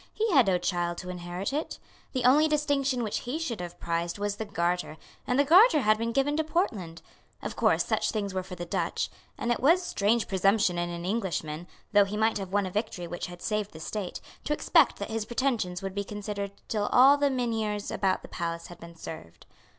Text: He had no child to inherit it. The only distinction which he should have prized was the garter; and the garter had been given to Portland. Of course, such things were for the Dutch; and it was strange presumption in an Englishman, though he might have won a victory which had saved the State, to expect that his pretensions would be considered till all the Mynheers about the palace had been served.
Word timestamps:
He 0.11 0.31
had 0.31 0.47
no 0.47 0.57
child 0.57 0.97
to 0.97 1.11
inherit 1.11 1.53
it. 1.53 1.77
The 2.13 2.23
only 2.25 2.47
distinction 2.47 3.03
which 3.03 3.19
he 3.19 3.37
should 3.37 3.61
have 3.61 3.79
prized 3.79 4.17
was 4.17 4.37
the 4.37 4.45
garter; 4.45 4.97
and 5.27 5.37
the 5.37 5.43
garter 5.45 5.81
had 5.81 5.99
been 5.99 6.11
given 6.11 6.35
to 6.37 6.43
Portland. 6.43 7.03
Of 7.43 7.55
course, 7.55 7.85
such 7.85 8.09
things 8.09 8.33
were 8.33 8.41
for 8.41 8.55
the 8.55 8.65
Dutch; 8.65 9.11
and 9.37 9.51
it 9.51 9.59
was 9.59 9.83
strange 9.83 10.27
presumption 10.27 10.79
in 10.79 10.89
an 10.89 11.05
Englishman, 11.05 11.67
though 11.93 12.05
he 12.05 12.17
might 12.17 12.39
have 12.39 12.51
won 12.51 12.65
a 12.65 12.71
victory 12.71 13.05
which 13.05 13.27
had 13.27 13.43
saved 13.43 13.73
the 13.73 13.79
State, 13.79 14.21
to 14.43 14.53
expect 14.53 14.97
that 14.97 15.11
his 15.11 15.23
pretensions 15.25 15.83
would 15.83 15.93
be 15.93 16.03
considered 16.03 16.49
till 16.67 16.87
all 16.87 17.15
the 17.15 17.29
Mynheers 17.29 17.91
about 17.91 18.23
the 18.23 18.27
palace 18.27 18.65
had 18.65 18.79
been 18.79 18.95
served. 18.95 19.45